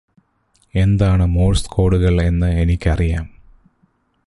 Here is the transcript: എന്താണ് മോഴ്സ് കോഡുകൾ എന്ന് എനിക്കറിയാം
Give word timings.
എന്താണ് 0.73 1.25
മോഴ്സ് 1.25 1.69
കോഡുകൾ 1.69 2.21
എന്ന് 2.21 2.49
എനിക്കറിയാം 2.61 3.27